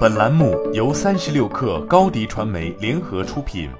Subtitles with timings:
[0.00, 3.70] 本栏目由三十六氪高低传媒联合出品。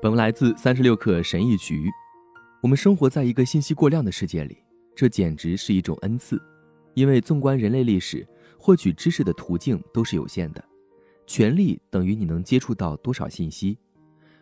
[0.00, 1.90] 本文来自三十六氪神译局。
[2.60, 4.58] 我们生活在一个信息过量的世界里，
[4.94, 6.40] 这简直是一种恩赐，
[6.94, 8.24] 因为纵观人类历史，
[8.56, 10.62] 获取知识的途径都是有限的。
[11.26, 13.76] 权力等于你能接触到多少信息。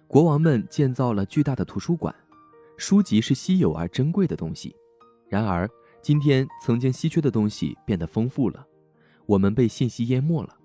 [0.07, 2.15] 国王们建造了巨大的图书馆，
[2.77, 4.77] 书籍是稀有而珍贵的东西。
[5.29, 5.69] 然而，
[6.01, 8.67] 今天曾经稀缺的东西变得丰富了，
[9.27, 10.57] 我们被信息淹没了。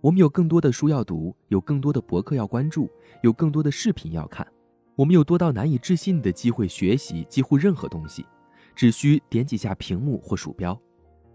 [0.00, 2.90] 我们有更多的书要读，有更多的博客要关注，
[3.22, 4.46] 有更多的视频要看。
[4.96, 8.24] 我们有多到难以置信的机会学习几乎任何东西，
[8.74, 10.78] 只需点几下屏幕或鼠标。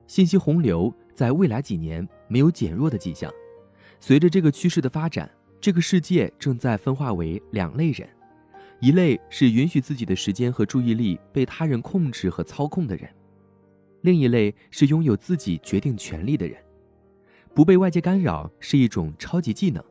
[0.08, 3.31] 信息洪流在未来几年没有减弱的迹象。
[4.00, 5.30] 随着这个趋势的发展，
[5.62, 8.08] 这个世界正在分化为两类人：
[8.81, 13.08] 一类是允许自己的时间和注意力被他人控制和操控的人；
[14.05, 16.55] 另一类是拥有自己决定权利的人。
[17.55, 19.84] 不被外界干扰是一种超级技能。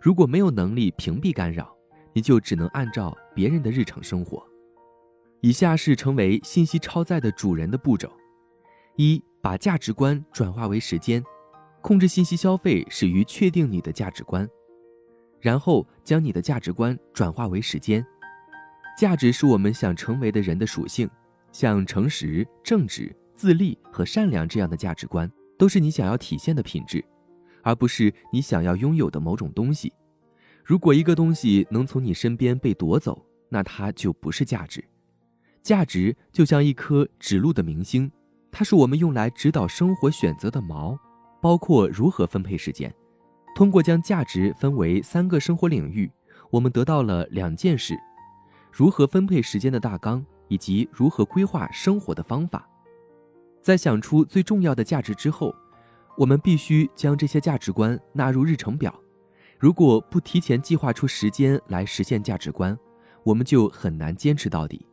[0.00, 1.76] 如果没有能力屏蔽干扰，
[2.14, 4.42] 你就只能按照别人的日常生活。
[5.40, 8.10] 以下是成为信息超载的主人的步骤：
[8.96, 11.22] 一、把价值观转化为时间。
[11.80, 14.48] 控制信息消费始于确定你的价值观，
[15.40, 18.04] 然后将你的价值观转化为时间。
[18.98, 21.08] 价值是我们想成为的人的属性，
[21.52, 27.02] 像诚实、正直、自立和善良这样的价值观，都是你想要体现的品质，
[27.62, 29.92] 而不是你想要拥有的某种东西。
[30.64, 34.84] 如果一个东西能从你身边被夺走，那它就不是价值。
[35.62, 38.10] 价值就像一颗指路的明星，
[38.50, 40.98] 它是我们用来指导生活选择的锚。
[41.40, 42.92] 包括如何分配时间，
[43.54, 46.10] 通过将价值分为三个生活领域，
[46.50, 47.96] 我们得到了两件事：
[48.72, 52.68] 如何分配时间的大纲，以及如何规划生活的方法。
[53.68, 55.54] 在想出最重要的价值之后，
[56.16, 58.98] 我们必须将这些价值观纳入日程表。
[59.58, 62.74] 如果不提前计划出时间来实现价值观，
[63.22, 64.86] 我们就很难坚持到底。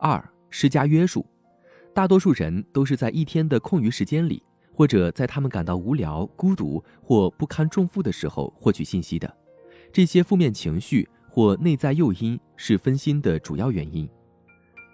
[0.00, 1.24] 二、施加约束，
[1.94, 4.42] 大多数人都是在一天的空余时间里。
[4.72, 9.32] 或者在他们感到无聊、孤独或不堪重负的时候获取信息的，
[9.92, 14.08] 这些负面情绪或内在诱因是分心的主要原因。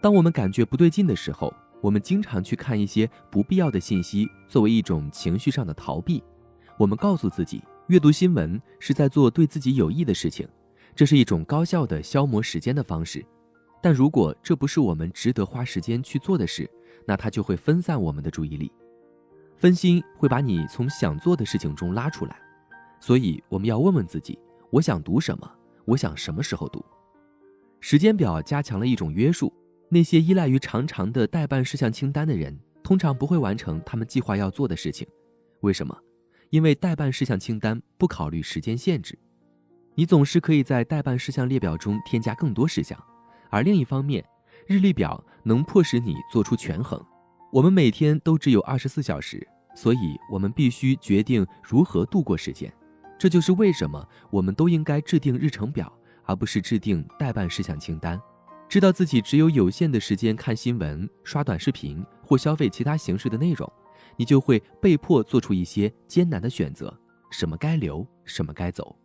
[0.03, 1.54] 当我们感觉不对劲的时候，
[1.86, 6.20] 我们经常去看一些不必要的信息，作为一种情绪上的逃避。
[6.76, 10.48] 我们告诉自己，阅读新闻是在做对自己有益的事情，
[10.97, 13.24] 这是一种高效的消磨时间的方式。
[13.80, 16.69] 但如果这不是我们值得花时间去做的事，
[17.06, 18.72] 那它就会分散我们的注意力。
[19.54, 22.36] 分心会把你从想做的事情中拉出来，
[22.98, 24.36] 所以我们要问问自己：
[24.70, 25.48] 我想读什么？
[25.84, 26.84] 我想什么时候读？
[27.78, 29.53] 时间表加强了一种约束。
[29.88, 35.06] 那些依赖于长长的待办事项清单的人，通常不会完成他们计划要做的事情。
[35.60, 35.97] 为什么？
[36.50, 39.19] 因为待办事项清单不考虑时间限制。
[39.94, 42.98] 你总是可以在待办事项列表中添加更多事项，
[43.50, 44.24] 而另一方面，
[44.66, 47.03] 日历表能迫使你做出权衡。
[47.53, 52.72] 我们每天都只有二十四小时，所以我们必须决定如何度过时间。
[53.18, 55.91] 这就是为什么我们都应该制定日程表，
[56.24, 58.20] 而不是制定待办事项清单。
[58.69, 63.71] 知道自己只有有限的时间看新闻、刷短视频或消费其他形式的内容，
[64.16, 66.93] 你就会被迫做出一些艰难的选择：
[67.31, 68.97] 什么该留，什么该走。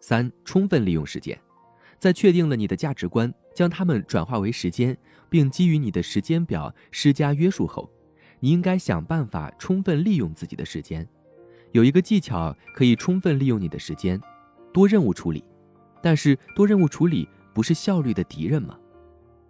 [0.00, 1.38] 三、充分利用时间，
[1.98, 4.96] 在确定了你的价值观，将它们转化为时间。
[5.30, 7.90] 并基于你的时间表施加约束后，
[8.38, 11.04] 你应该想办法充分利用自己的时间。
[11.72, 14.20] 有一个技巧可以充分利用你的时间：
[14.72, 15.42] 多任务处理。
[16.00, 18.78] 但是多任务处理不是效率的敌人吗？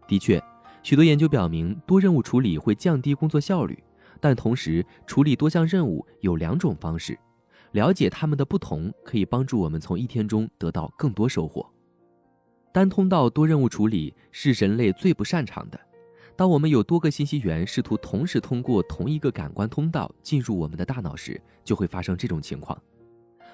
[0.07, 0.43] 的确，
[0.83, 3.83] 许多研究表明多任务处理会降低工作效率，
[4.21, 7.19] 但同时处理多项任务有两种方式，
[7.73, 11.69] 了解它们的不同可以帮助我们从一天中得到更多收获。
[12.71, 15.81] 单通道多任务处理是人类最不擅长的。
[16.37, 22.77] 当我们有多个信息源试图同时通过同一个感官通道进入我们的大脑时，就会发生这种情况。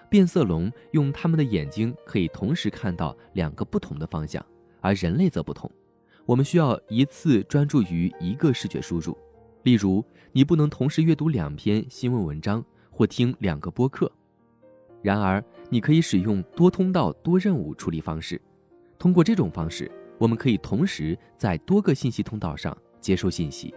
[0.08, 4.44] 变色龙用它们的眼睛可以同时看到两个不同的方向，
[4.80, 5.70] 而人类则不同。
[6.26, 9.16] 我们需要一次专注于一个视觉输入。
[9.62, 14.10] 例如，你不能同时阅读两篇新闻文章或听两个播客。
[15.02, 18.40] 然而，你可以使用多通道多任务处理方式。
[18.98, 23.74] 通过这种方式，我们可以同时在多个信息通道上接收信息。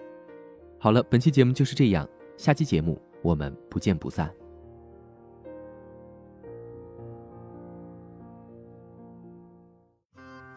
[0.77, 2.07] 好了，本期节目就是这样，
[2.37, 4.42] 下期节目我们不见不散。